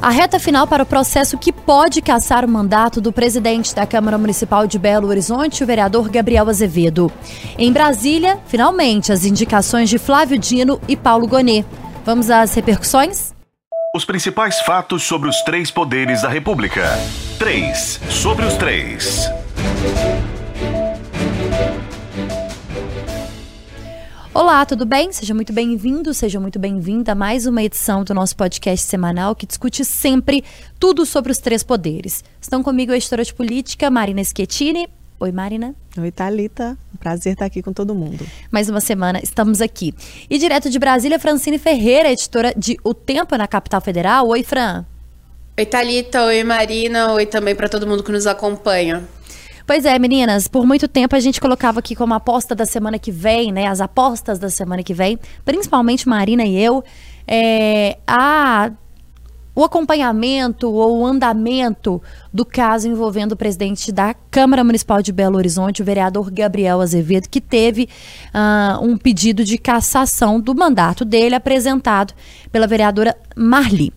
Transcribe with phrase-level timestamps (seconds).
[0.00, 4.18] A reta final para o processo que pode caçar o mandato do presidente da Câmara
[4.18, 7.10] Municipal de Belo Horizonte, o vereador Gabriel Azevedo.
[7.58, 11.66] Em Brasília, finalmente, as indicações de Flávio Dino e Paulo Gonet.
[12.04, 13.34] Vamos às repercussões?
[13.94, 16.84] Os principais fatos sobre os três poderes da República.
[17.38, 18.00] 3.
[18.10, 19.28] Sobre os três.
[24.38, 25.10] Olá, tudo bem?
[25.12, 29.46] Seja muito bem-vindo, seja muito bem-vinda a mais uma edição do nosso podcast semanal que
[29.46, 30.44] discute sempre
[30.78, 32.22] tudo sobre os três poderes.
[32.38, 34.90] Estão comigo a editora de política, Marina Schettini.
[35.18, 35.74] Oi, Marina.
[35.96, 36.76] Oi, Thalita.
[37.00, 38.26] Prazer estar aqui com todo mundo.
[38.50, 39.94] Mais uma semana estamos aqui.
[40.28, 44.28] E direto de Brasília, Francine Ferreira, editora de O Tempo na Capital Federal.
[44.28, 44.84] Oi, Fran.
[45.58, 46.26] Oi, Thalita.
[46.26, 47.10] Oi, Marina.
[47.14, 49.02] Oi também para todo mundo que nos acompanha.
[49.66, 53.10] Pois é, meninas, por muito tempo a gente colocava aqui como aposta da semana que
[53.10, 53.66] vem, né?
[53.66, 56.84] As apostas da semana que vem, principalmente Marina e eu,
[57.26, 58.70] é, a
[59.56, 65.38] o acompanhamento ou o andamento do caso envolvendo o presidente da Câmara Municipal de Belo
[65.38, 67.88] Horizonte, o vereador Gabriel Azevedo, que teve
[68.34, 72.12] uh, um pedido de cassação do mandato dele apresentado
[72.52, 73.94] pela vereadora Marli.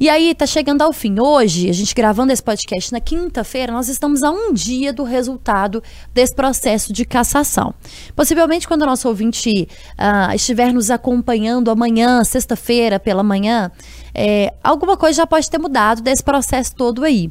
[0.00, 1.18] E aí, tá chegando ao fim.
[1.18, 5.82] Hoje, a gente gravando esse podcast na quinta-feira, nós estamos a um dia do resultado
[6.14, 7.74] desse processo de cassação.
[8.14, 9.66] Possivelmente, quando o nosso ouvinte
[9.98, 13.72] uh, estiver nos acompanhando amanhã, sexta-feira, pela manhã,
[14.14, 17.28] é, alguma coisa já pode ter mudado desse processo todo aí.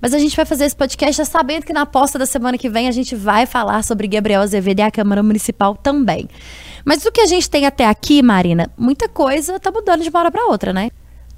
[0.00, 2.68] Mas a gente vai fazer esse podcast já sabendo que na aposta da semana que
[2.68, 6.28] vem a gente vai falar sobre Gabriel Azevedo e a Câmara Municipal também.
[6.84, 10.20] Mas o que a gente tem até aqui, Marina, muita coisa tá mudando de uma
[10.20, 10.90] hora para outra, né?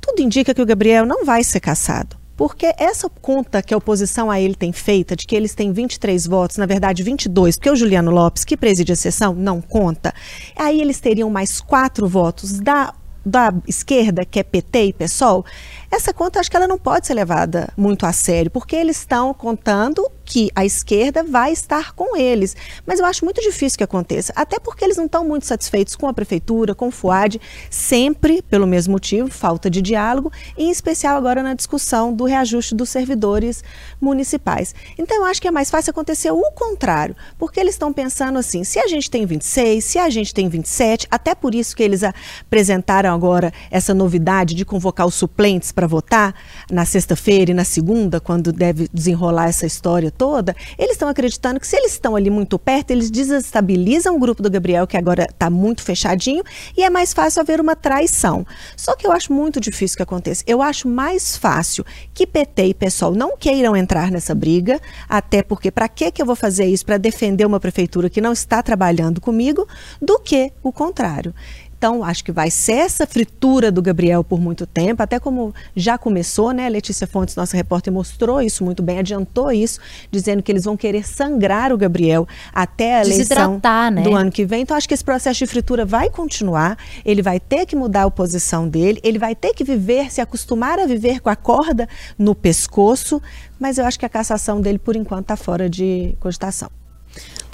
[0.09, 2.17] Tudo indica que o Gabriel não vai ser cassado.
[2.35, 6.27] Porque essa conta que a oposição a ele tem feita, de que eles têm 23
[6.27, 10.15] votos, na verdade 22, porque o Juliano Lopes, que preside a sessão, não conta,
[10.57, 12.95] aí eles teriam mais quatro votos da
[13.27, 15.45] da esquerda, que é PT e PSOL,
[15.91, 19.35] essa conta acho que ela não pode ser levada muito a sério, porque eles estão
[19.35, 22.55] contando que a esquerda vai estar com eles.
[22.87, 26.07] Mas eu acho muito difícil que aconteça, até porque eles não estão muito satisfeitos com
[26.07, 31.43] a prefeitura, com o FUAD, sempre pelo mesmo motivo, falta de diálogo, em especial agora
[31.43, 33.65] na discussão do reajuste dos servidores
[33.99, 34.75] municipais.
[34.99, 38.65] Então eu acho que é mais fácil acontecer o contrário, porque eles estão pensando assim,
[38.65, 42.03] se a gente tem 26, se a gente tem 27, até por isso que eles
[42.05, 46.35] apresentaram agora essa novidade de convocar os suplentes para votar
[46.71, 51.67] na sexta-feira e na segunda, quando deve desenrolar essa história toda, eles estão acreditando que
[51.67, 55.49] se eles estão ali muito perto, eles desestabilizam o grupo do Gabriel, que agora está
[55.49, 56.43] muito fechadinho,
[56.77, 58.45] e é mais fácil haver uma traição.
[58.77, 60.43] Só que eu acho muito difícil que aconteça.
[60.47, 65.71] Eu acho mais fácil que PT e PSOL não queiram entrar nessa briga, até porque
[65.71, 69.69] para que eu vou fazer isso para defender uma prefeitura que não está trabalhando comigo,
[70.03, 71.33] do que o contrário.
[71.79, 75.97] Então, acho que vai ser essa fritura do Gabriel por muito tempo, até como já
[75.97, 76.69] começou, né?
[76.69, 79.79] Letícia Fontes, nossa repórter, mostrou isso muito bem, adiantou isso,
[80.11, 83.61] dizendo que eles vão querer sangrar o Gabriel até a eleição
[83.93, 84.03] né?
[84.03, 84.63] do ano que vem.
[84.63, 88.11] Então, acho que esse processo de fritura vai continuar, ele vai ter que mudar a
[88.11, 92.35] posição dele, ele vai ter que viver, se acostumar a viver com a corda no
[92.35, 93.23] pescoço,
[93.57, 96.71] mas eu acho que a cassação dele, por enquanto, está fora de cogitação.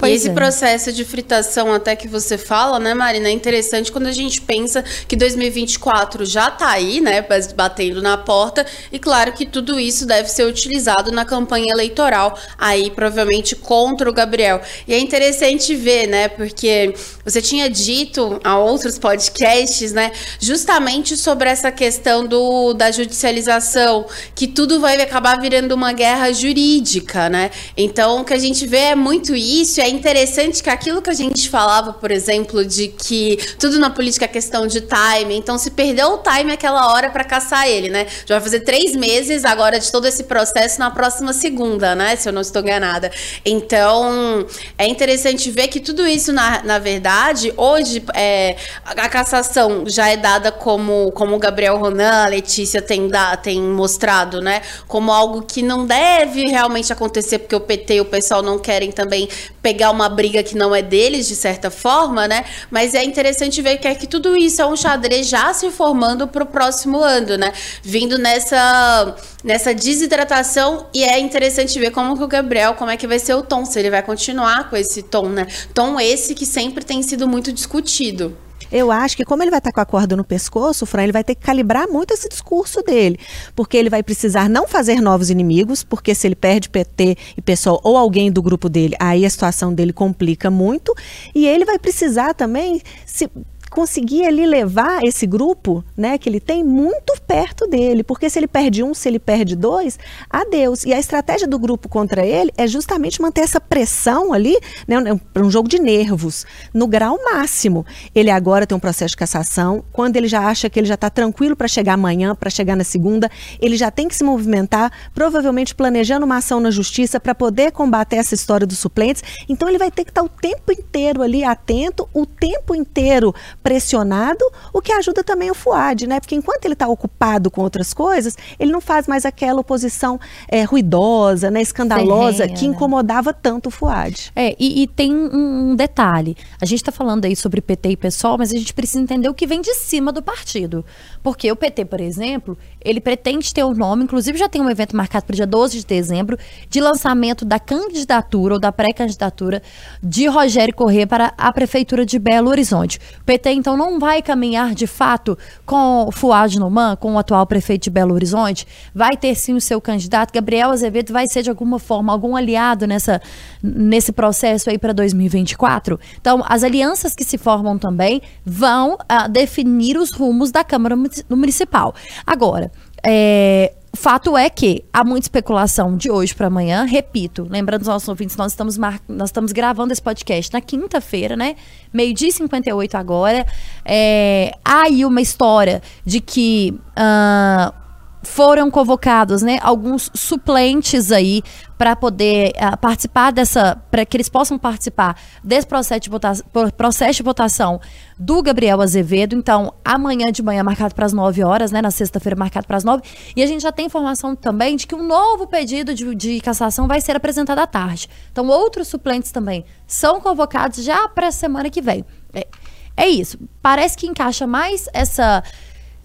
[0.05, 0.33] Pois e esse é.
[0.33, 4.83] processo de fritação até que você fala, né, Marina, é interessante quando a gente pensa
[5.07, 10.29] que 2024 já está aí, né, batendo na porta, e claro que tudo isso deve
[10.29, 14.61] ser utilizado na campanha eleitoral, aí provavelmente contra o Gabriel.
[14.87, 16.93] E é interessante ver, né, porque
[17.23, 24.47] você tinha dito a outros podcasts, né, justamente sobre essa questão do, da judicialização, que
[24.47, 27.51] tudo vai acabar virando uma guerra jurídica, né?
[27.75, 31.13] Então, o que a gente vê é muito isso, é interessante que aquilo que a
[31.13, 35.71] gente falava, por exemplo, de que tudo na política é questão de time, então se
[35.71, 38.05] perdeu o time aquela hora para caçar ele, né?
[38.25, 42.15] Já vai fazer três meses agora de todo esse processo na próxima segunda, né?
[42.15, 43.11] Se eu não estou enganada.
[43.45, 44.45] Então,
[44.77, 50.17] é interessante ver que tudo isso, na, na verdade, hoje é, a cassação já é
[50.17, 54.61] dada como, como o Gabriel Ronan, a Letícia tem, da, tem mostrado, né?
[54.87, 58.91] Como algo que não deve realmente acontecer, porque o PT e o pessoal não querem
[58.91, 59.29] também
[59.61, 62.45] pegar uma briga que não é deles, de certa forma, né?
[62.71, 66.27] Mas é interessante ver que, é que tudo isso é um xadrez já se formando
[66.27, 67.51] para o próximo ano, né?
[67.81, 73.07] Vindo nessa, nessa desidratação e é interessante ver como que o Gabriel, como é que
[73.07, 75.47] vai ser o tom, se ele vai continuar com esse tom, né?
[75.73, 78.44] Tom esse que sempre tem sido muito discutido.
[78.71, 81.23] Eu acho que como ele vai estar com a corda no pescoço, Fran, ele vai
[81.23, 83.19] ter que calibrar muito esse discurso dele,
[83.55, 87.79] porque ele vai precisar não fazer novos inimigos, porque se ele perde PT e pessoal
[87.83, 90.93] ou alguém do grupo dele, aí a situação dele complica muito,
[91.33, 93.29] e ele vai precisar também se
[93.69, 98.47] conseguir ali levar esse grupo, né, que ele tem muito perto dele, porque se ele
[98.47, 100.85] perde um, se ele perde dois, adeus.
[100.85, 104.57] E a estratégia do grupo contra ele é justamente manter essa pressão ali,
[104.87, 104.97] né,
[105.35, 107.85] um jogo de nervos, no grau máximo.
[108.13, 111.09] Ele agora tem um processo de cassação, quando ele já acha que ele já está
[111.09, 113.29] tranquilo para chegar amanhã, para chegar na segunda,
[113.59, 118.17] ele já tem que se movimentar, provavelmente planejando uma ação na justiça para poder combater
[118.17, 119.23] essa história dos suplentes.
[119.49, 123.33] Então ele vai ter que estar tá o tempo inteiro ali atento, o tempo inteiro
[123.65, 126.19] pressionado, o que ajuda também o Fuad, né?
[126.19, 130.61] Porque enquanto ele está ocupado com outras coisas, ele não faz mais aquela oposição é,
[130.61, 134.31] ruidosa, né, escandalosa, que incomodava tanto o Fuad.
[134.35, 136.37] É, e, e tem um detalhe.
[136.61, 139.33] A gente está falando aí sobre PT e PSOL, mas a gente precisa entender o
[139.33, 140.85] que vem de cima do partido.
[141.23, 144.69] Porque o PT, por exemplo, ele pretende ter o um nome, inclusive já tem um
[144.69, 146.37] evento marcado para o dia 12 de dezembro,
[146.69, 149.63] de lançamento da candidatura ou da pré-candidatura
[150.03, 152.99] de Rogério Corrêa para a Prefeitura de Belo Horizonte.
[153.19, 157.83] O PT então não vai caminhar de fato com Fuad Noman, com o atual prefeito
[157.83, 160.33] de Belo Horizonte, vai ter sim o seu candidato.
[160.33, 163.21] Gabriel Azevedo vai ser de alguma forma algum aliado nessa,
[163.61, 165.99] nesse processo aí para 2024.
[166.19, 170.95] Então, as alianças que se formam também vão uh, definir os rumos da Câmara
[171.29, 171.93] Municipal.
[172.25, 172.71] Agora,
[173.05, 176.83] é, fato é que há muita especulação de hoje para amanhã.
[176.83, 178.99] Repito, lembrando os nossos ouvintes, nós estamos, mar...
[179.07, 181.55] nós estamos gravando esse podcast na quinta-feira, né?
[181.93, 183.45] Meio-dia e 58 agora.
[183.83, 184.51] É...
[184.63, 186.79] Há aí uma história de que.
[186.91, 187.84] Uh
[188.25, 191.43] foram convocados, né, alguns suplentes aí
[191.77, 196.45] para poder uh, participar dessa, para que eles possam participar desse processo de, votação,
[196.75, 197.81] processo de votação
[198.17, 199.35] do Gabriel Azevedo.
[199.35, 202.83] Então, amanhã de manhã marcado para as 9 horas, né, na sexta-feira marcado para as
[202.83, 203.03] 9.
[203.35, 206.87] E a gente já tem informação também de que um novo pedido de, de cassação
[206.87, 208.09] vai ser apresentado à tarde.
[208.31, 212.05] Então, outros suplentes também são convocados já para a semana que vem.
[212.33, 212.47] É,
[212.95, 213.37] é isso.
[213.61, 215.43] Parece que encaixa mais essa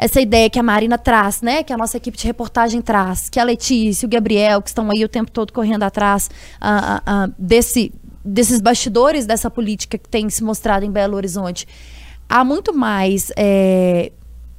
[0.01, 1.63] essa ideia que a Marina traz, né?
[1.63, 5.05] Que a nossa equipe de reportagem traz, que a Letícia, o Gabriel, que estão aí
[5.05, 7.93] o tempo todo correndo atrás uh, uh, desse,
[8.25, 11.69] desses bastidores dessa política que tem se mostrado em Belo Horizonte.
[12.27, 14.11] Há muito mais é,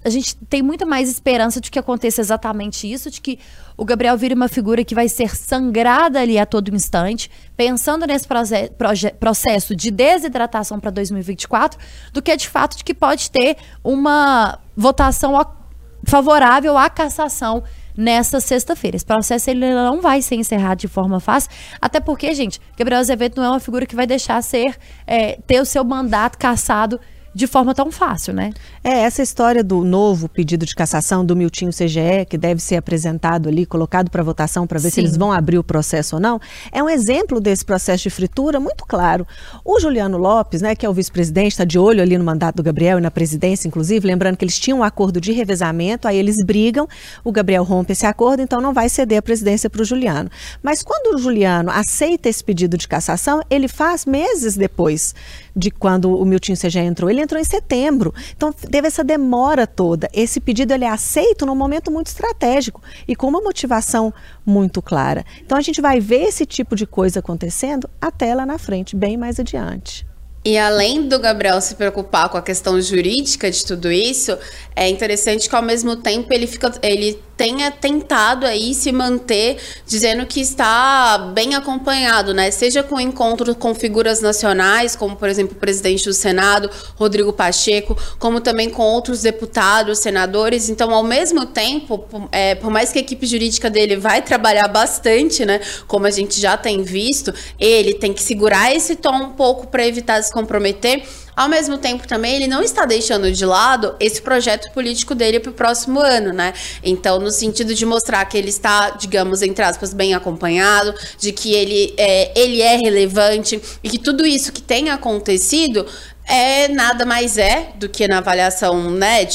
[0.03, 3.39] a gente tem muito mais esperança de que aconteça exatamente isso, de que
[3.81, 8.27] o Gabriel vire uma figura que vai ser sangrada ali a todo instante, pensando nesse
[9.19, 11.79] processo de desidratação para 2024,
[12.13, 15.33] do que de fato de que pode ter uma votação
[16.03, 17.63] favorável à cassação
[17.97, 18.97] nessa sexta-feira.
[18.97, 21.49] Esse processo ele não vai ser encerrado de forma fácil,
[21.81, 25.59] até porque, gente, Gabriel Azevedo não é uma figura que vai deixar ser é, ter
[25.59, 26.99] o seu mandato cassado
[27.33, 28.51] de forma tão fácil, né?
[28.83, 33.47] É, essa história do novo pedido de cassação do Miltinho CGE, que deve ser apresentado
[33.47, 34.95] ali, colocado para votação para ver Sim.
[34.95, 36.39] se eles vão abrir o processo ou não,
[36.71, 39.25] é um exemplo desse processo de fritura muito claro.
[39.63, 42.63] O Juliano Lopes, né, que é o vice-presidente, está de olho ali no mandato do
[42.63, 46.35] Gabriel e na presidência, inclusive, lembrando que eles tinham um acordo de revezamento, aí eles
[46.45, 46.87] brigam,
[47.23, 50.29] o Gabriel rompe esse acordo, então não vai ceder a presidência para o Juliano.
[50.61, 55.13] Mas quando o Juliano aceita esse pedido de cassação, ele faz meses depois
[55.56, 57.09] de quando o Miltinho CGE entrou.
[57.09, 58.13] Ele entrou em setembro.
[58.36, 60.09] Então teve essa demora toda.
[60.13, 64.13] Esse pedido ele é aceito num momento muito estratégico e com uma motivação
[64.45, 65.25] muito clara.
[65.44, 69.18] Então a gente vai ver esse tipo de coisa acontecendo até lá na frente, bem
[69.18, 70.10] mais adiante.
[70.43, 74.35] E além do Gabriel se preocupar com a questão jurídica de tudo isso,
[74.75, 80.27] é interessante que ao mesmo tempo ele fica, ele tenha tentado aí se manter dizendo
[80.27, 82.51] que está bem acompanhado, né?
[82.51, 87.98] Seja com encontros com figuras nacionais, como por exemplo o presidente do Senado, Rodrigo Pacheco,
[88.19, 90.69] como também com outros deputados, senadores.
[90.69, 95.43] Então, ao mesmo tempo, é, por mais que a equipe jurídica dele vai trabalhar bastante,
[95.43, 95.60] né?
[95.88, 99.86] Como a gente já tem visto, ele tem que segurar esse tom um pouco para
[99.86, 101.03] evitar se comprometer
[101.35, 105.50] ao mesmo tempo, também, ele não está deixando de lado esse projeto político dele para
[105.50, 106.53] o próximo ano, né?
[106.83, 111.53] Então, no sentido de mostrar que ele está, digamos, entre aspas, bem acompanhado, de que
[111.53, 115.85] ele é, ele é relevante e que tudo isso que tem acontecido
[116.27, 119.25] é nada mais é do que na avaliação né,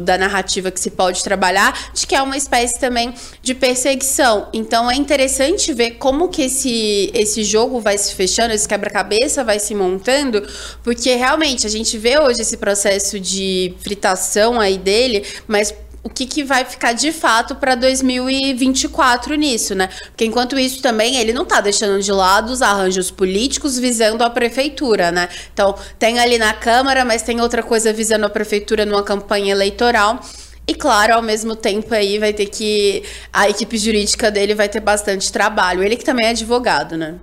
[0.00, 4.48] da narrativa que se pode trabalhar, de que é uma espécie também de perseguição.
[4.52, 9.58] Então é interessante ver como que esse, esse jogo vai se fechando, esse quebra-cabeça vai
[9.58, 10.46] se montando,
[10.82, 15.74] porque realmente a gente vê hoje esse processo de fritação aí dele, mas
[16.04, 19.88] o que, que vai ficar de fato para 2024 nisso, né?
[20.08, 24.28] Porque enquanto isso também ele não está deixando de lado os arranjos políticos visando a
[24.28, 25.30] prefeitura, né?
[25.52, 30.20] Então, tem ali na Câmara, mas tem outra coisa visando a prefeitura numa campanha eleitoral.
[30.66, 34.80] E claro, ao mesmo tempo aí vai ter que a equipe jurídica dele vai ter
[34.80, 35.82] bastante trabalho.
[35.82, 37.14] Ele que também é advogado, né?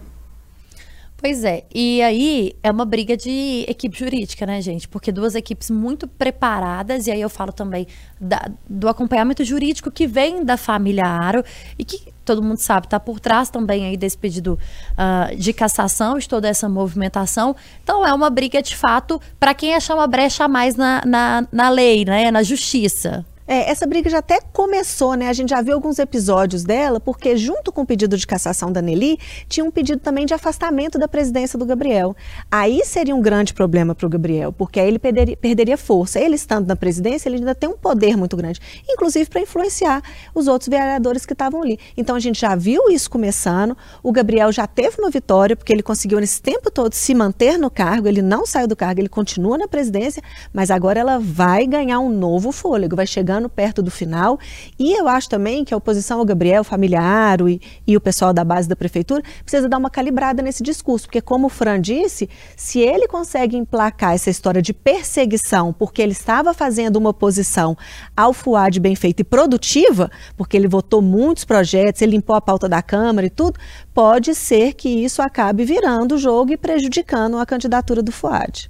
[1.21, 4.87] Pois é, e aí é uma briga de equipe jurídica, né, gente?
[4.87, 7.85] Porque duas equipes muito preparadas, e aí eu falo também
[8.19, 11.43] da, do acompanhamento jurídico que vem da família Aro
[11.77, 14.57] e que todo mundo sabe, está por trás também aí desse pedido
[14.93, 17.55] uh, de cassação, de toda essa movimentação.
[17.83, 21.47] Então é uma briga de fato para quem achar uma brecha a mais na, na,
[21.51, 23.23] na lei, né, na justiça.
[23.47, 25.27] É, essa briga já até começou, né?
[25.27, 28.81] A gente já viu alguns episódios dela, porque junto com o pedido de cassação da
[28.81, 29.17] Nelly,
[29.47, 32.15] tinha um pedido também de afastamento da presidência do Gabriel.
[32.49, 36.19] Aí seria um grande problema para o Gabriel, porque aí ele perderia, perderia, força.
[36.19, 40.01] Ele estando na presidência, ele ainda tem um poder muito grande, inclusive para influenciar
[40.33, 41.79] os outros vereadores que estavam ali.
[41.97, 43.75] Então a gente já viu isso começando.
[44.03, 47.69] O Gabriel já teve uma vitória, porque ele conseguiu nesse tempo todo se manter no
[47.69, 50.21] cargo, ele não saiu do cargo, ele continua na presidência,
[50.53, 54.39] mas agora ela vai ganhar um novo fôlego, vai chegando chegando perto do final.
[54.77, 58.43] E eu acho também que a oposição ao Gabriel, familiar e, e o pessoal da
[58.43, 62.79] base da prefeitura precisa dar uma calibrada nesse discurso, porque como o Fran disse, se
[62.79, 67.75] ele consegue emplacar essa história de perseguição, porque ele estava fazendo uma oposição
[68.15, 72.67] ao FUAD bem feita e produtiva, porque ele votou muitos projetos, ele limpou a pauta
[72.67, 73.59] da Câmara e tudo,
[73.93, 78.69] pode ser que isso acabe virando o jogo e prejudicando a candidatura do FUAD.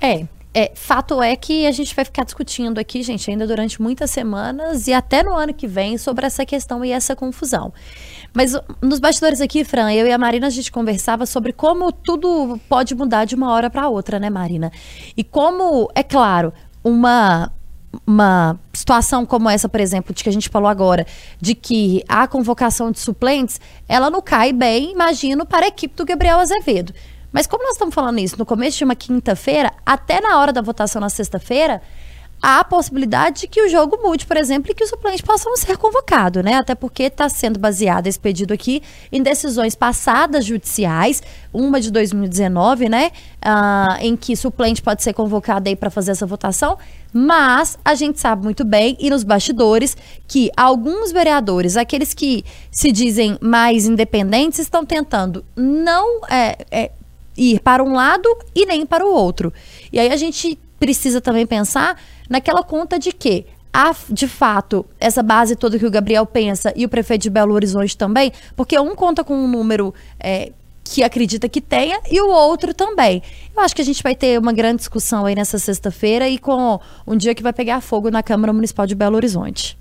[0.00, 0.26] É,
[0.58, 4.88] é, fato é que a gente vai ficar discutindo aqui, gente, ainda durante muitas semanas
[4.88, 7.72] e até no ano que vem sobre essa questão e essa confusão.
[8.34, 12.58] Mas nos bastidores aqui, Fran, eu e a Marina a gente conversava sobre como tudo
[12.68, 14.72] pode mudar de uma hora para outra, né, Marina?
[15.16, 17.52] E como, é claro, uma
[18.06, 21.06] uma situação como essa, por exemplo, de que a gente falou agora,
[21.40, 26.04] de que a convocação de suplentes, ela não cai bem, imagino, para a equipe do
[26.04, 26.92] Gabriel Azevedo.
[27.32, 30.62] Mas como nós estamos falando isso no começo de uma quinta-feira, até na hora da
[30.62, 31.82] votação na sexta-feira,
[32.42, 35.56] há a possibilidade de que o jogo mude, por exemplo, e que os suplentes possam
[35.56, 36.54] ser convocados, né?
[36.54, 42.88] Até porque está sendo baseado esse pedido aqui em decisões passadas judiciais, uma de 2019,
[42.88, 43.10] né?
[43.42, 46.78] Ah, em que suplente pode ser convocado aí para fazer essa votação,
[47.12, 52.92] mas a gente sabe muito bem, e nos bastidores, que alguns vereadores, aqueles que se
[52.92, 56.90] dizem mais independentes, estão tentando não é, é,
[57.38, 59.52] ir para um lado e nem para o outro.
[59.92, 65.22] E aí a gente precisa também pensar naquela conta de que há, de fato, essa
[65.22, 68.94] base toda que o Gabriel pensa e o prefeito de Belo Horizonte também, porque um
[68.94, 70.52] conta com um número é,
[70.82, 73.22] que acredita que tenha e o outro também.
[73.56, 76.80] Eu acho que a gente vai ter uma grande discussão aí nessa sexta-feira e com
[77.06, 79.77] um dia que vai pegar fogo na Câmara Municipal de Belo Horizonte.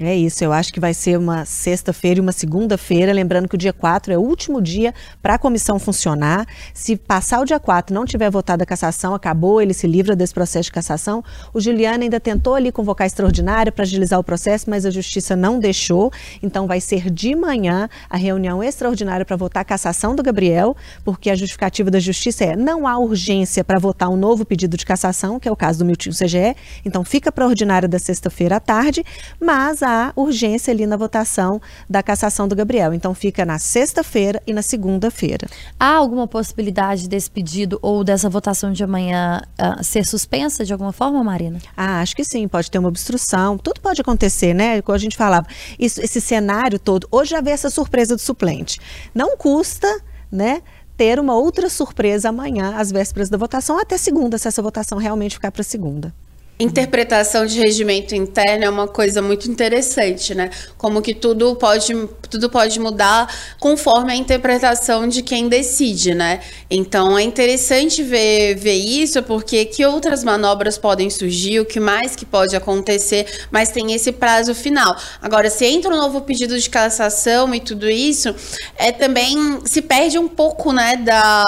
[0.00, 3.58] É isso, eu acho que vai ser uma sexta-feira e uma segunda-feira, lembrando que o
[3.58, 6.46] dia 4 é o último dia para a comissão funcionar.
[6.72, 10.32] Se passar o dia 4 não tiver votado a cassação, acabou, ele se livra desse
[10.32, 11.24] processo de cassação.
[11.52, 15.58] O Juliano ainda tentou ali convocar extraordinário para agilizar o processo, mas a justiça não
[15.58, 16.12] deixou.
[16.40, 21.28] Então vai ser de manhã a reunião extraordinária para votar a cassação do Gabriel, porque
[21.28, 25.40] a justificativa da justiça é não há urgência para votar um novo pedido de cassação,
[25.40, 26.54] que é o caso do Miltinho CGE.
[26.84, 29.04] Então fica para a ordinária da sexta-feira à tarde,
[29.40, 32.94] mas a urgência ali na votação da cassação do Gabriel.
[32.94, 35.46] Então fica na sexta-feira e na segunda-feira.
[35.78, 40.92] Há alguma possibilidade desse pedido ou dessa votação de amanhã uh, ser suspensa de alguma
[40.92, 41.58] forma, Marina?
[41.76, 43.58] Ah, acho que sim, pode ter uma obstrução.
[43.58, 44.82] Tudo pode acontecer, né?
[44.82, 45.46] Como a gente falava,
[45.78, 47.06] isso, esse cenário todo.
[47.10, 48.80] Hoje já vê essa surpresa do suplente.
[49.14, 49.88] Não custa,
[50.30, 50.62] né?
[50.96, 55.36] ter uma outra surpresa amanhã, às vésperas da votação, até segunda, se essa votação realmente
[55.36, 56.12] ficar para segunda.
[56.60, 60.50] Interpretação de regimento interno é uma coisa muito interessante, né?
[60.76, 61.94] Como que tudo pode,
[62.28, 66.40] tudo pode mudar conforme a interpretação de quem decide, né?
[66.68, 72.16] Então é interessante ver, ver isso, porque que outras manobras podem surgir, o que mais
[72.16, 74.96] que pode acontecer, mas tem esse prazo final.
[75.22, 78.34] Agora, se entra um novo pedido de cassação e tudo isso,
[78.76, 81.44] é também se perde um pouco, né, da,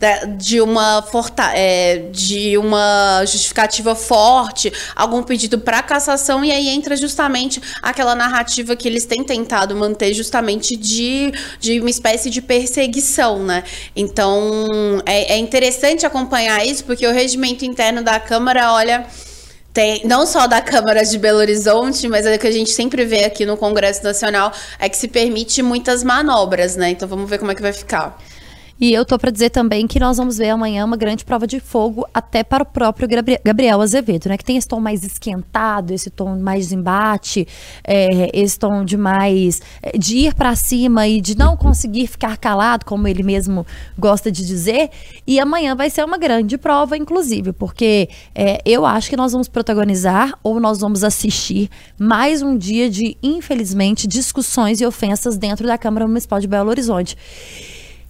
[0.00, 4.37] da de uma forta, é, de uma justificativa forte
[4.94, 10.12] algum pedido para cassação, e aí entra justamente aquela narrativa que eles têm tentado manter
[10.14, 13.64] justamente de, de uma espécie de perseguição, né?
[13.94, 19.06] Então é, é interessante acompanhar isso, porque o regimento interno da Câmara, olha.
[19.70, 23.24] Tem, não só da Câmara de Belo Horizonte, mas é que a gente sempre vê
[23.24, 26.90] aqui no Congresso Nacional, é que se permite muitas manobras, né?
[26.90, 28.18] Então vamos ver como é que vai ficar.
[28.80, 31.58] E eu tô para dizer também que nós vamos ver amanhã uma grande prova de
[31.58, 33.08] fogo até para o próprio
[33.44, 34.38] Gabriel Azevedo, né?
[34.38, 37.46] Que tem esse tom mais esquentado, esse tom mais embate,
[37.82, 42.36] é, esse tom de mais é, de ir para cima e de não conseguir ficar
[42.36, 43.66] calado, como ele mesmo
[43.98, 44.90] gosta de dizer.
[45.26, 49.48] E amanhã vai ser uma grande prova, inclusive, porque é, eu acho que nós vamos
[49.48, 51.68] protagonizar ou nós vamos assistir
[51.98, 57.16] mais um dia de, infelizmente, discussões e ofensas dentro da Câmara Municipal de Belo Horizonte.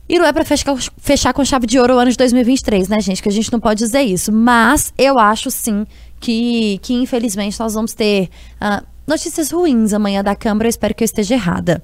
[0.08, 2.98] E não é para fechar, fechar com chave de ouro o ano de 2023, né,
[3.00, 3.22] gente?
[3.22, 4.32] Que a gente não pode dizer isso.
[4.32, 5.86] Mas eu acho sim
[6.18, 10.66] que, que infelizmente, nós vamos ter uh, notícias ruins amanhã da Câmara.
[10.66, 11.82] Eu espero que eu esteja errada.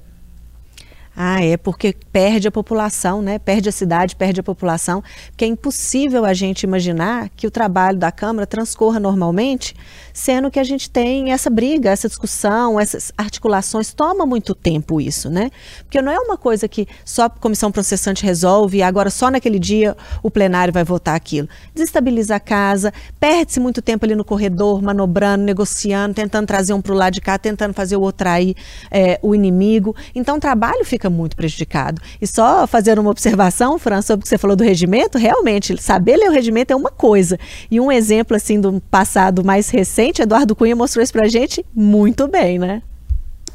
[1.17, 3.39] Ah, é porque perde a população, né?
[3.39, 5.03] Perde a cidade, perde a população.
[5.29, 9.77] Porque é impossível a gente imaginar que o trabalho da Câmara transcorra normalmente,
[10.15, 13.93] sendo que a gente tem essa briga, essa discussão, essas articulações.
[13.93, 15.51] Toma muito tempo isso, né?
[15.81, 19.59] Porque não é uma coisa que só a comissão processante resolve e agora só naquele
[19.59, 21.49] dia o plenário vai votar aquilo.
[21.75, 26.93] Desestabiliza a casa, perde-se muito tempo ali no corredor, manobrando, negociando, tentando trazer um para
[26.93, 28.55] o lado de cá, tentando fazer o outro aí
[28.93, 29.97] é, o inimigo.
[30.15, 32.01] Então o trabalho fica muito prejudicado.
[32.21, 36.17] E só fazer uma observação, Fran, sobre o que você falou do regimento, realmente, saber
[36.17, 37.37] ler o regimento é uma coisa.
[37.69, 39.71] E um exemplo, assim, do passado mais
[40.05, 42.83] recente, Eduardo Cunha mostrou isso pra gente muito bem, né?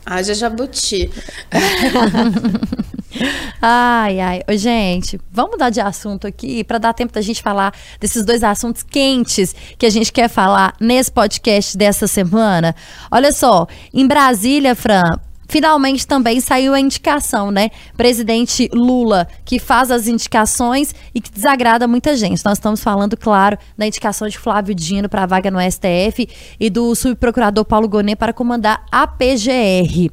[0.06, 1.12] Haja jabuti.
[3.62, 4.42] ai, ai.
[4.50, 8.44] Ô, gente, vamos mudar de assunto aqui para dar tempo da gente falar desses dois
[8.44, 12.76] assuntos quentes que a gente quer falar nesse podcast dessa semana.
[13.12, 17.70] Olha só, em Brasília, Fran, finalmente também saiu a indicação, né?
[17.98, 22.46] Presidente Lula, que faz as indicações e que desagrada muita gente.
[22.46, 26.30] Nós estamos falando, claro, da indicação de Flávio Dino para a vaga no STF
[26.60, 30.12] e do subprocurador Paulo Gonet para comandar a PGR.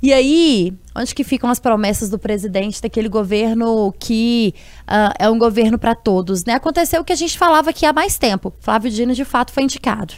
[0.00, 5.38] E aí, onde que ficam as promessas do presidente daquele governo que uh, é um
[5.38, 6.52] governo para todos, né?
[6.52, 8.52] Aconteceu o que a gente falava aqui há mais tempo.
[8.60, 10.14] Flávio Dino, de fato, foi indicado.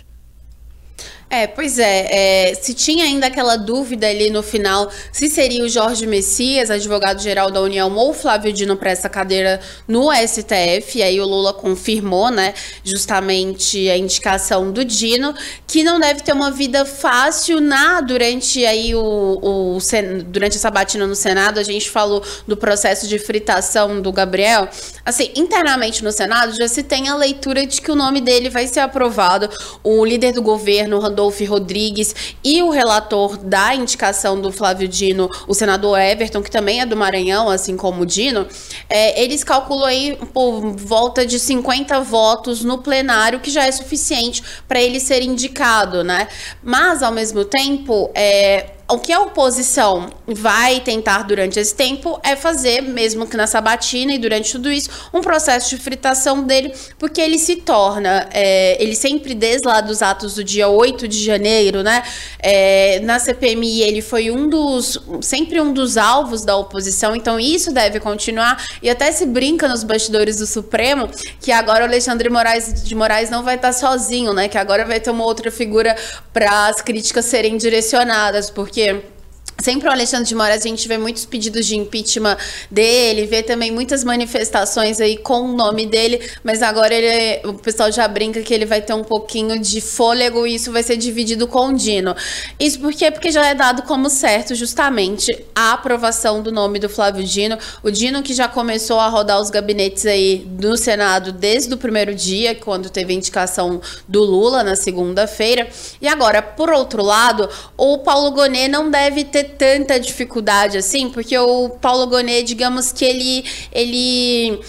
[1.33, 5.69] É, pois é, é, Se tinha ainda aquela dúvida ali no final se seria o
[5.69, 11.03] Jorge Messias, advogado-geral da União, ou o Flávio Dino para essa cadeira no STF, e
[11.03, 15.33] aí o Lula confirmou, né, justamente a indicação do Dino,
[15.69, 19.79] que não deve ter uma vida fácil na durante aí o, o
[20.27, 24.69] durante essa batina no Senado, a gente falou do processo de fritação do Gabriel.
[25.05, 28.67] Assim, internamente no Senado já se tem a leitura de que o nome dele vai
[28.67, 29.49] ser aprovado.
[29.83, 35.55] O líder do governo, Randolph Rodrigues, e o relator da indicação do Flávio Dino, o
[35.55, 38.47] senador Everton, que também é do Maranhão, assim como o Dino,
[38.89, 44.43] é, eles calculam aí por volta de 50 votos no plenário, que já é suficiente
[44.67, 46.27] para ele ser indicado, né?
[46.63, 52.35] Mas, ao mesmo tempo, é, o que a oposição vai tentar durante esse tempo é
[52.35, 57.21] fazer, mesmo que na sabatina e durante tudo isso, um processo de fritação dele, porque
[57.21, 61.83] ele se torna, é, ele sempre, desde lá dos atos do dia 8 de janeiro,
[61.83, 62.03] né,
[62.39, 67.73] é, na CPMI, ele foi um dos, sempre um dos alvos da oposição, então isso
[67.73, 71.09] deve continuar, e até se brinca nos bastidores do Supremo,
[71.41, 74.99] que agora o Alexandre Moraes, de Moraes não vai estar sozinho, né, que agora vai
[74.99, 75.97] ter uma outra figura
[76.33, 79.20] para as críticas serem direcionadas, porque porque
[79.63, 82.37] Sempre o Alexandre de Moraes, a gente vê muitos pedidos de impeachment
[82.71, 87.93] dele, vê também muitas manifestações aí com o nome dele, mas agora ele, o pessoal
[87.93, 91.47] já brinca que ele vai ter um pouquinho de fôlego e isso vai ser dividido
[91.47, 92.15] com o Dino.
[92.59, 93.11] Isso por quê?
[93.11, 97.59] Porque já é dado como certo justamente a aprovação do nome do Flávio Dino.
[97.83, 102.15] O Dino que já começou a rodar os gabinetes aí no Senado desde o primeiro
[102.15, 105.69] dia, quando teve a indicação do Lula na segunda-feira.
[106.01, 111.37] E agora, por outro lado, o Paulo Gonet não deve ter tanta dificuldade assim, porque
[111.39, 114.61] o Paulo Gonet, digamos que ele ele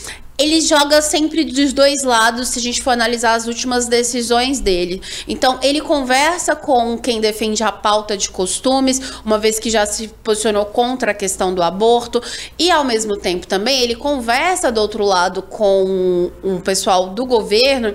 [0.41, 4.99] ele joga sempre dos dois lados se a gente for analisar as últimas decisões dele.
[5.27, 10.07] Então, ele conversa com quem defende a pauta de costumes, uma vez que já se
[10.23, 12.23] posicionou contra a questão do aborto,
[12.57, 17.93] e ao mesmo tempo também ele conversa do outro lado com um pessoal do governo,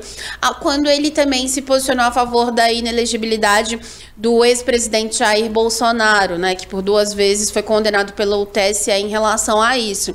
[0.61, 3.81] quando ele também se posicionou a favor da inelegibilidade
[4.16, 9.61] do ex-presidente Jair Bolsonaro, né, que por duas vezes foi condenado pelo TSE em relação
[9.61, 10.14] a isso.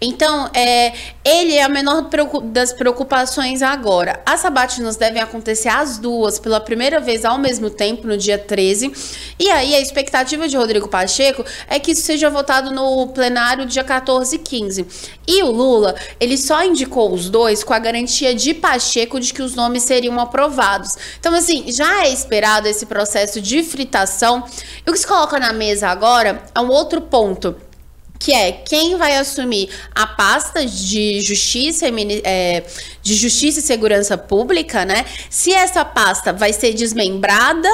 [0.00, 2.08] Então, é, ele é a menor
[2.44, 4.22] das preocupações agora.
[4.24, 8.90] As sabatinas devem acontecer as duas pela primeira vez ao mesmo tempo, no dia 13.
[9.38, 13.84] E aí, a expectativa de Rodrigo Pacheco é que isso seja votado no plenário dia
[13.84, 14.86] 14 e 15.
[15.28, 19.42] E o Lula, ele só indicou os dois com a garantia de Pacheco de que
[19.42, 20.96] os nomes seriam aprovados.
[21.20, 24.44] Então, assim, já é esperado esse processo de fritação.
[24.86, 27.56] E o que se coloca na mesa agora é um outro ponto
[28.22, 31.86] que é quem vai assumir a pasta de justiça,
[32.22, 32.62] é,
[33.02, 35.04] de justiça e segurança pública, né?
[35.28, 37.68] Se essa pasta vai ser desmembrada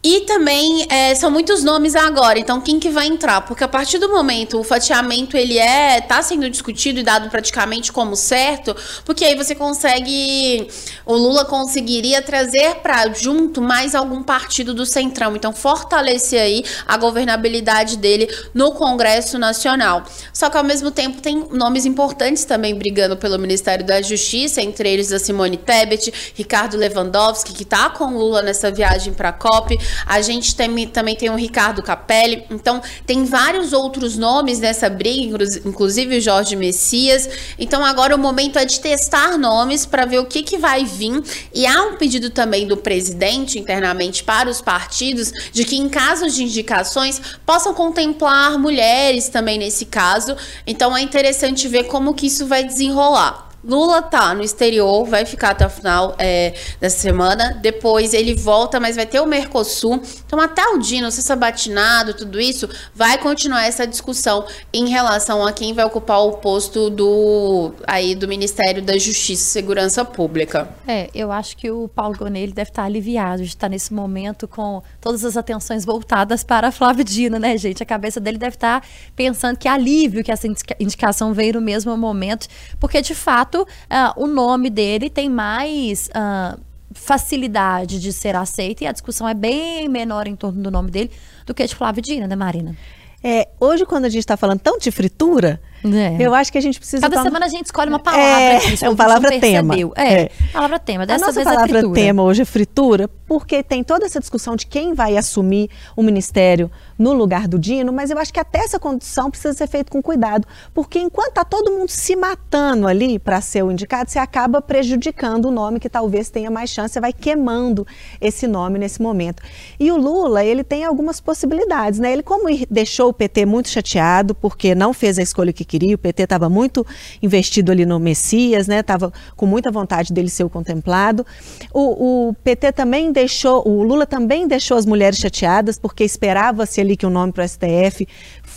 [0.00, 3.40] E também é, são muitos nomes agora, então quem que vai entrar?
[3.40, 7.90] Porque a partir do momento o fatiamento ele é tá sendo discutido e dado praticamente
[7.90, 10.68] como certo, porque aí você consegue
[11.04, 16.96] o Lula conseguiria trazer para junto mais algum partido do Centrão, então fortalecer aí a
[16.96, 20.04] governabilidade dele no Congresso Nacional.
[20.32, 24.88] Só que ao mesmo tempo tem nomes importantes também brigando pelo Ministério da Justiça, entre
[24.88, 29.32] eles a Simone Tebet, Ricardo Lewandowski, que tá com o Lula nessa viagem para a
[29.32, 29.76] COP.
[30.06, 32.44] A gente tem, também tem o Ricardo Capelli.
[32.50, 37.28] Então, tem vários outros nomes nessa briga, inclusive o Jorge Messias.
[37.58, 41.22] Então, agora o momento é de testar nomes para ver o que, que vai vir.
[41.54, 46.34] E há um pedido também do presidente internamente para os partidos de que, em casos
[46.34, 50.36] de indicações, possam contemplar mulheres também nesse caso.
[50.66, 53.47] Então, é interessante ver como que isso vai desenrolar.
[53.64, 57.58] Lula tá no exterior, vai ficar até o final é, dessa semana.
[57.60, 60.00] Depois ele volta, mas vai ter o Mercosul.
[60.24, 65.52] Então, até o Dino ser sabatinado, tudo isso, vai continuar essa discussão em relação a
[65.52, 70.68] quem vai ocupar o posto do aí do Ministério da Justiça e Segurança Pública.
[70.86, 74.82] É, eu acho que o Paulo Gonelli deve estar aliviado de estar nesse momento com
[75.00, 77.82] todas as atenções voltadas para Flávio Dino, né, gente?
[77.82, 78.84] A cabeça dele deve estar
[79.16, 80.46] pensando que alívio que essa
[80.78, 82.46] indicação veio no mesmo momento,
[82.78, 86.60] porque de fato fato, uh, o nome dele tem mais uh,
[86.92, 91.10] facilidade de ser aceito e a discussão é bem menor em torno do nome dele
[91.46, 92.76] do que de Flávio Dina, né, Marina?
[93.22, 96.16] É, hoje, quando a gente está falando tão de fritura, é.
[96.18, 97.00] Eu acho que a gente precisa.
[97.02, 97.24] Cada tomar...
[97.24, 98.30] semana a gente escolhe uma palavra.
[98.30, 99.74] É, aqui, é uma palavra tema.
[99.96, 101.06] É, é, palavra tema.
[101.06, 104.18] Dessa a nossa vez é palavra é tema hoje é fritura, porque tem toda essa
[104.18, 108.40] discussão de quem vai assumir o ministério no lugar do Dino, mas eu acho que
[108.40, 112.88] até essa condição precisa ser feita com cuidado, porque enquanto está todo mundo se matando
[112.88, 116.94] ali para ser o indicado, você acaba prejudicando o nome que talvez tenha mais chance,
[116.94, 117.86] você vai queimando
[118.20, 119.42] esse nome nesse momento.
[119.78, 122.12] E o Lula, ele tem algumas possibilidades, né?
[122.12, 125.98] Ele como deixou o PT muito chateado porque não fez a escolha que queria, o
[125.98, 126.86] PT estava muito
[127.22, 128.80] investido ali no Messias, né?
[128.80, 131.26] Estava com muita vontade dele ser o contemplado.
[131.72, 136.96] O, o, PT também deixou, o Lula também deixou as mulheres chateadas, porque esperava-se ali
[136.96, 138.06] que o nome para o STF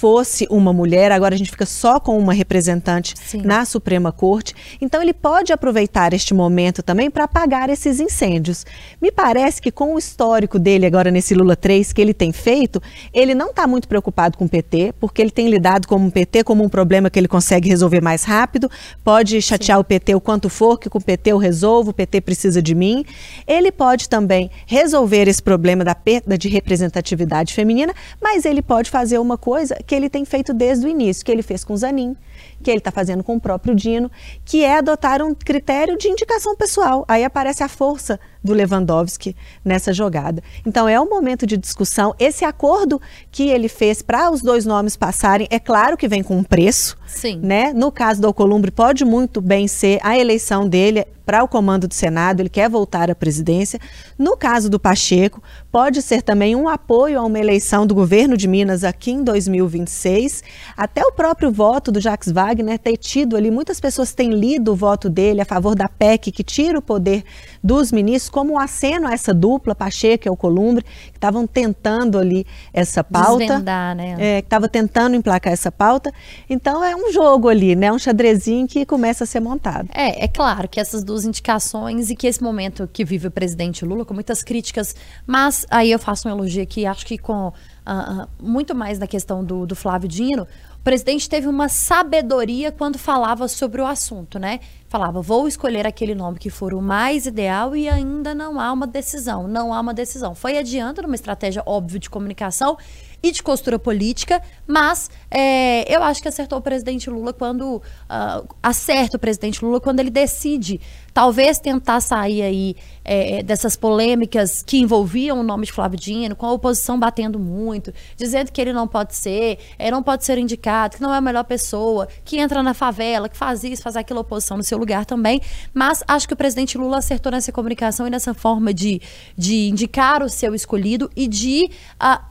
[0.01, 3.43] fosse uma mulher, agora a gente fica só com uma representante Sim.
[3.43, 4.55] na Suprema Corte.
[4.81, 8.65] Então ele pode aproveitar este momento também para apagar esses incêndios.
[8.99, 12.81] Me parece que com o histórico dele agora nesse Lula 3 que ele tem feito,
[13.13, 16.45] ele não está muito preocupado com o PT, porque ele tem lidado com o PT
[16.45, 18.71] como um problema que ele consegue resolver mais rápido,
[19.03, 19.81] pode chatear Sim.
[19.81, 22.73] o PT o quanto for, que com o PT eu resolvo, o PT precisa de
[22.73, 23.05] mim.
[23.45, 29.19] Ele pode também resolver esse problema da perda de representatividade feminina, mas ele pode fazer
[29.19, 32.15] uma coisa que ele tem feito desde o início, que ele fez com o Zanin,
[32.61, 34.11] que ele está fazendo com o próprio Dino,
[34.45, 37.05] que é adotar um critério de indicação pessoal.
[37.07, 40.43] Aí aparece a força do Lewandowski nessa jogada.
[40.65, 42.15] Então é um momento de discussão.
[42.19, 43.01] Esse acordo
[43.31, 46.97] que ele fez para os dois nomes passarem, é claro que vem com um preço.
[47.11, 47.39] Sim.
[47.41, 47.73] Né?
[47.73, 51.93] No caso do Alcolumbre, pode muito bem ser a eleição dele para o comando do
[51.93, 53.79] Senado, ele quer voltar à presidência.
[54.17, 58.49] No caso do Pacheco, pode ser também um apoio a uma eleição do governo de
[58.49, 60.43] Minas aqui em 2026.
[60.75, 64.75] Até o próprio voto do Jacques Wagner ter tido ali, muitas pessoas têm lido o
[64.75, 67.23] voto dele a favor da PEC, que tira o poder
[67.63, 72.45] dos ministros, como um aceno a essa dupla, Pacheco e Alcolumbre, que estavam tentando ali
[72.73, 73.45] essa pauta.
[73.45, 74.15] Desvendar, né?
[74.19, 76.11] É, que estava tentando emplacar essa pauta.
[76.49, 77.91] Então é um jogo ali, né?
[77.91, 79.87] Um xadrezinho que começa a ser montado.
[79.93, 83.85] É, é claro que essas duas indicações e que esse momento que vive o presidente
[83.85, 84.93] Lula, com muitas críticas,
[85.25, 89.07] mas aí eu faço um elogio aqui, acho que com uh, uh, muito mais na
[89.07, 90.47] questão do, do Flávio Dino,
[90.81, 94.59] o presidente teve uma sabedoria quando falava sobre o assunto, né?
[94.89, 98.87] Falava, vou escolher aquele nome que for o mais ideal e ainda não há uma
[98.87, 100.33] decisão, não há uma decisão.
[100.33, 102.77] Foi adiante numa estratégia óbvia de comunicação
[103.23, 107.77] e de costura política, mas é, eu acho que acertou o presidente Lula quando.
[107.77, 110.79] Uh, acerta o presidente Lula quando ele decide
[111.13, 116.45] talvez tentar sair aí é, dessas polêmicas que envolviam o nome de Flávio Dino, com
[116.45, 120.95] a oposição batendo muito, dizendo que ele não pode ser, é, não pode ser indicado,
[120.95, 124.19] que não é a melhor pessoa, que entra na favela, que faz isso, faz aquilo,
[124.19, 125.41] oposição no seu lugar também.
[125.73, 129.01] Mas acho que o presidente Lula acertou nessa comunicação e nessa forma de,
[129.37, 131.69] de indicar o seu escolhido e de.
[132.01, 132.30] Uh,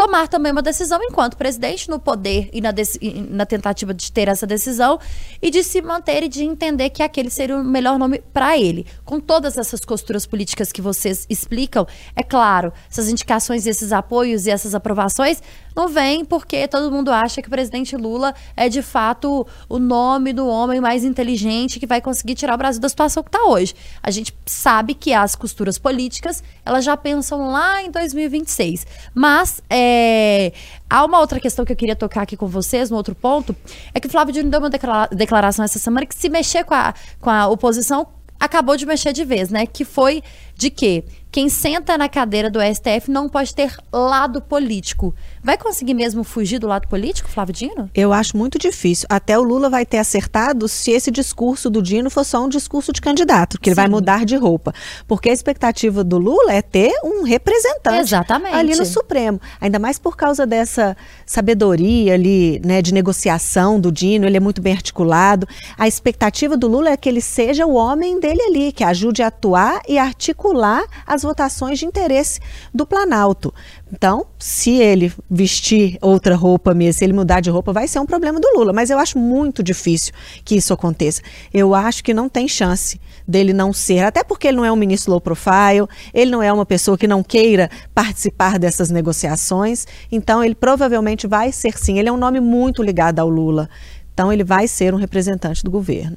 [0.00, 2.72] tomar também uma decisão enquanto presidente no poder e na,
[3.28, 4.98] na, tentativa de ter essa decisão
[5.42, 8.86] e de se manter e de entender que aquele seria o melhor nome para ele.
[9.04, 11.86] Com todas essas costuras políticas que vocês explicam,
[12.16, 15.42] é claro, essas indicações, esses apoios e essas aprovações
[15.74, 20.32] não vêm porque todo mundo acha que o presidente Lula é de fato o nome
[20.32, 23.74] do homem mais inteligente que vai conseguir tirar o Brasil da situação que está hoje.
[24.02, 30.52] A gente sabe que as costuras políticas elas já pensam lá em 2026, mas é,
[30.88, 33.54] há uma outra questão que eu queria tocar aqui com vocês, no outro ponto,
[33.94, 34.70] é que o Flávio Dino deu uma
[35.10, 38.06] declaração essa semana que se mexer com a, com a oposição
[38.40, 39.66] acabou de mexer de vez, né?
[39.66, 40.22] Que foi
[40.60, 45.14] de que quem senta na cadeira do STF não pode ter lado político.
[45.42, 47.88] Vai conseguir mesmo fugir do lado político, Flávio Dino?
[47.94, 49.06] Eu acho muito difícil.
[49.08, 52.92] Até o Lula vai ter acertado se esse discurso do Dino for só um discurso
[52.92, 53.70] de candidato, que Sim.
[53.70, 54.74] ele vai mudar de roupa.
[55.06, 58.56] Porque a expectativa do Lula é ter um representante Exatamente.
[58.56, 59.40] ali no Supremo.
[59.60, 64.60] Ainda mais por causa dessa sabedoria ali, né, de negociação do Dino, ele é muito
[64.60, 65.46] bem articulado.
[65.78, 69.28] A expectativa do Lula é que ele seja o homem dele ali, que ajude a
[69.28, 70.49] atuar e articular
[71.06, 72.40] as as votações de interesse
[72.72, 73.52] do Planalto.
[73.92, 78.06] Então, se ele vestir outra roupa mesmo, se ele mudar de roupa, vai ser um
[78.06, 78.72] problema do Lula.
[78.72, 80.12] Mas eu acho muito difícil
[80.44, 81.20] que isso aconteça.
[81.52, 84.76] Eu acho que não tem chance dele não ser, até porque ele não é um
[84.76, 89.86] ministro low profile, ele não é uma pessoa que não queira participar dessas negociações.
[90.10, 91.98] Então, ele provavelmente vai ser sim.
[91.98, 93.68] Ele é um nome muito ligado ao Lula.
[94.12, 96.16] Então, ele vai ser um representante do governo.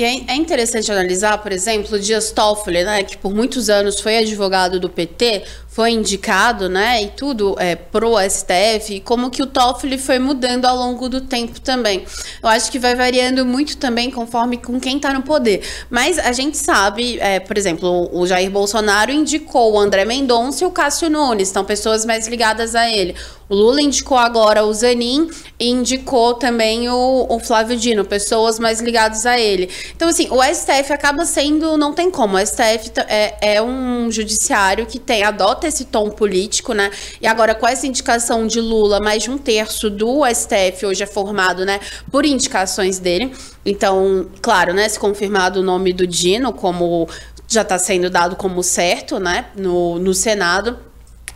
[0.00, 4.00] E é, é interessante analisar, por exemplo, o Dias Toffoli, né, que por muitos anos
[4.00, 9.46] foi advogado do PT, foi indicado, né, e tudo é, pro STF, como que o
[9.46, 12.04] Toffoli foi mudando ao longo do tempo também.
[12.42, 15.62] Eu acho que vai variando muito também conforme com quem está no poder.
[15.88, 20.66] Mas a gente sabe, é, por exemplo, o Jair Bolsonaro indicou o André Mendonça e
[20.66, 23.14] o Cássio Nunes, são pessoas mais ligadas a ele.
[23.50, 25.28] O Lula indicou agora o Zanin
[25.58, 29.68] e indicou também o, o Flávio Dino, pessoas mais ligadas a ele.
[29.94, 34.86] Então, assim, o STF acaba sendo, não tem como, o STF é, é um judiciário
[34.86, 36.90] que tem, adota esse tom político, né?
[37.20, 41.06] E agora, com essa indicação de Lula, mais de um terço do STF hoje é
[41.06, 41.80] formado, né,
[42.10, 43.32] por indicações dele.
[43.64, 47.08] Então, claro, né, se confirmado o nome do Dino como
[47.48, 50.89] já está sendo dado como certo, né, no, no Senado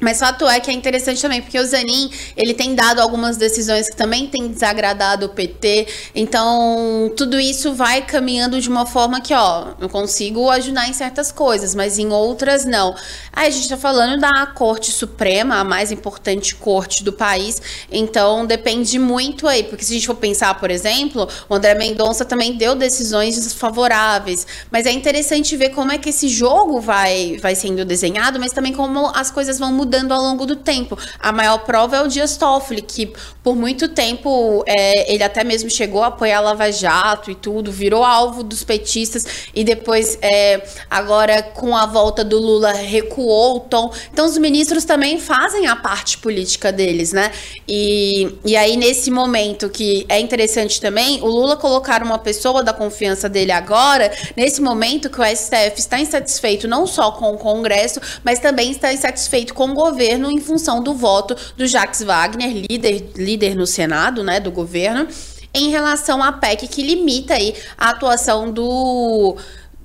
[0.04, 3.88] mas fato é que é interessante também, porque o Zanin, ele tem dado algumas decisões
[3.88, 5.88] que também tem desagradado o PT.
[6.14, 11.32] Então, tudo isso vai caminhando de uma forma que, ó, eu consigo ajudar em certas
[11.32, 12.94] coisas, mas em outras não.
[13.32, 17.62] Aí a gente tá falando da Corte Suprema, a mais importante corte do país.
[17.90, 22.26] Então, depende muito aí, porque se a gente for pensar, por exemplo, o André Mendonça
[22.26, 24.46] também deu decisões desfavoráveis.
[24.70, 28.74] Mas é interessante ver como é que esse jogo vai, vai sendo desenhado, mas também
[28.74, 30.98] como as coisas vão mudando mudando ao longo do tempo.
[31.20, 35.70] A maior prova é o Dias Toffoli, que por muito tempo é, ele até mesmo
[35.70, 41.42] chegou a apoiar Lava Jato e tudo, virou alvo dos petistas e depois, é, agora
[41.42, 43.92] com a volta do Lula, recuou o tom.
[44.12, 47.30] Então os ministros também fazem a parte política deles, né?
[47.68, 52.72] E, e aí, nesse momento que é interessante também, o Lula colocar uma pessoa da
[52.72, 58.00] confiança dele agora, nesse momento que o STF está insatisfeito não só com o Congresso,
[58.24, 63.54] mas também está insatisfeito com governo em função do voto do Jacques Wagner, líder, líder
[63.54, 65.06] no Senado, né, do governo,
[65.52, 69.36] em relação à PEC que limita aí a atuação do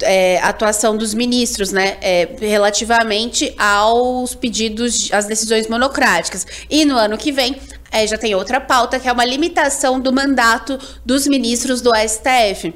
[0.02, 6.46] é, atuação dos ministros, né, é, relativamente aos pedidos, às decisões monocráticas.
[6.70, 7.60] E no ano que vem
[7.92, 12.74] é, já tem outra pauta que é uma limitação do mandato dos ministros do STF.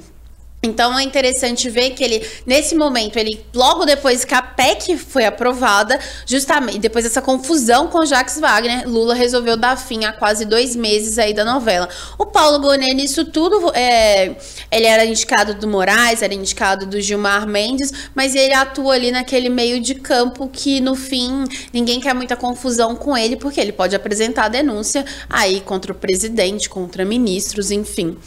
[0.66, 5.26] Então é interessante ver que ele, nesse momento, ele, logo depois que a PEC foi
[5.26, 10.74] aprovada, justamente depois dessa confusão com Jacques Wagner, Lula resolveu dar fim a quase dois
[10.74, 11.90] meses aí da novela.
[12.18, 14.38] O Paulo Bonet, nisso tudo, é,
[14.72, 19.50] ele era indicado do Moraes, era indicado do Gilmar Mendes, mas ele atua ali naquele
[19.50, 23.98] meio de campo que, no fim, ninguém quer muita confusão com ele, porque ele pode
[23.98, 28.18] apresentar denúncia aí contra o presidente, contra ministros, enfim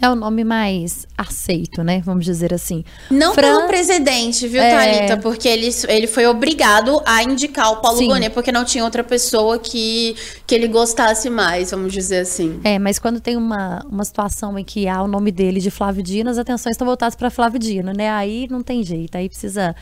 [0.00, 2.00] é o nome mais aceito, né?
[2.04, 2.84] Vamos dizer assim.
[3.10, 3.56] Não Fran...
[3.56, 4.70] pelo presidente, viu, é...
[4.70, 5.16] Thalita?
[5.18, 8.08] Porque ele, ele foi obrigado a indicar o Paulo Sim.
[8.08, 12.60] Bonet, porque não tinha outra pessoa que, que ele gostasse mais, vamos dizer assim.
[12.64, 16.02] É, mas quando tem uma, uma situação em que há o nome dele de Flávio
[16.02, 18.10] Dino, as atenções estão voltadas para Flávio Dino, né?
[18.10, 19.74] Aí não tem jeito, aí precisa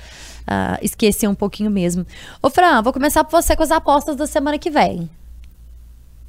[0.49, 2.05] uh, esquecer um pouquinho mesmo.
[2.43, 5.09] Ô, Fran, vou começar por você com as apostas da semana que vem.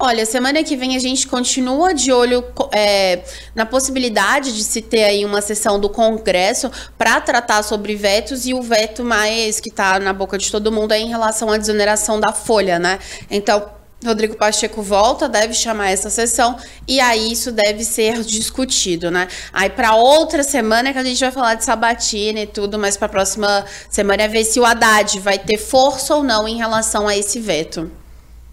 [0.02, 3.22] Olha, semana que vem a gente continua de olho é,
[3.54, 8.54] na possibilidade de se ter aí uma sessão do Congresso para tratar sobre vetos e
[8.54, 12.18] o veto mais que está na boca de todo mundo é em relação à desoneração
[12.18, 12.98] da folha, né?
[13.30, 13.62] Então,
[14.02, 16.56] Rodrigo Pacheco volta, deve chamar essa sessão
[16.88, 19.28] e aí isso deve ser discutido, né?
[19.52, 23.04] Aí para outra semana que a gente vai falar de sabatina e tudo, mas para
[23.04, 27.06] a próxima semana é ver se o Haddad vai ter força ou não em relação
[27.06, 27.99] a esse veto.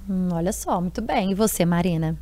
[0.10, 1.32] Hum, olha só, muito bem.
[1.32, 2.18] E você, Marina?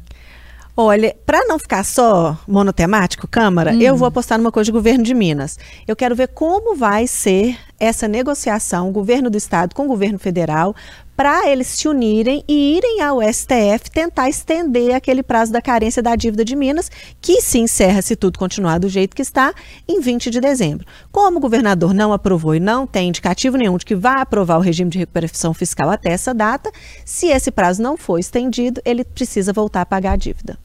[0.78, 3.82] Olha, para não ficar só monotemático, Câmara, hum.
[3.82, 5.58] eu vou apostar numa coisa de governo de Minas.
[5.88, 10.76] Eu quero ver como vai ser essa negociação, governo do estado com o governo federal,
[11.16, 16.16] para eles se unirem e irem ao STF tentar estender aquele prazo da carência da
[16.16, 19.54] dívida de Minas, que se encerra, se tudo continuar do jeito que está,
[19.88, 20.86] em 20 de dezembro.
[21.12, 24.62] Como o governador não aprovou e não tem indicativo nenhum de que vai aprovar o
[24.62, 26.72] regime de recuperação fiscal até essa data,
[27.06, 30.58] se esse prazo não for estendido, ele precisa voltar a pagar a dívida.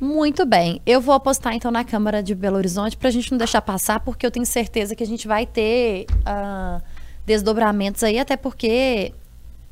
[0.00, 0.82] Muito bem.
[0.84, 4.00] Eu vou apostar então na Câmara de Belo Horizonte para a gente não deixar passar,
[4.00, 6.82] porque eu tenho certeza que a gente vai ter uh,
[7.24, 9.14] desdobramentos aí, até porque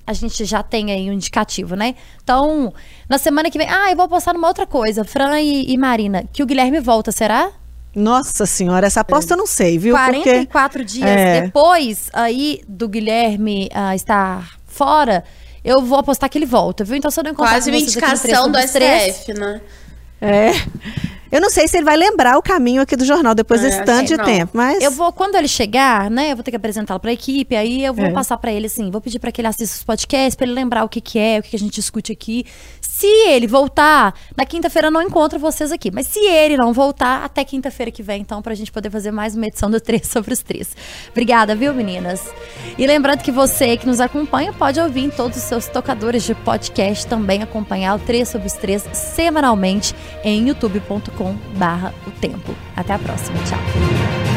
[0.06, 1.94] a gente já tem aí um indicativo, né?
[2.22, 2.72] Então,
[3.08, 3.68] na semana que vem.
[3.68, 7.12] Ah, eu vou apostar numa outra coisa, Fran e, e Marina, que o Guilherme volta,
[7.12, 7.50] será?
[7.94, 9.94] Nossa senhora, essa aposta eu não sei, viu?
[9.94, 11.42] 44 Porque, dias é...
[11.42, 15.22] depois aí do Guilherme uh, estar fora,
[15.62, 16.96] eu vou apostar que ele volta, viu?
[16.96, 19.60] Então, se eu não encontrar Quase uma indicação do STF, né?
[20.20, 20.52] É.
[21.32, 23.82] Eu não sei se ele vai lembrar o caminho aqui do jornal depois é, desse
[23.84, 24.24] tanto de não.
[24.26, 24.82] tempo, mas.
[24.82, 27.82] Eu vou, quando ele chegar, né, eu vou ter que apresentá-lo para a equipe, aí
[27.82, 28.12] eu vou é.
[28.12, 30.84] passar para ele assim, vou pedir para que ele assista os podcasts, para ele lembrar
[30.84, 32.44] o que, que é, o que, que a gente discute aqui.
[32.82, 37.24] Se ele voltar, na quinta-feira eu não encontro vocês aqui, mas se ele não voltar,
[37.24, 40.06] até quinta-feira que vem, então, para a gente poder fazer mais uma edição do 3
[40.06, 40.76] sobre os 3.
[41.12, 42.28] Obrigada, viu, meninas?
[42.76, 46.34] E lembrando que você que nos acompanha pode ouvir em todos os seus tocadores de
[46.34, 51.21] podcast também acompanhar o 3 sobre os 3 semanalmente em youtube.com
[51.56, 52.54] barra o tempo.
[52.76, 53.38] Até a próxima.
[53.44, 54.31] Tchau.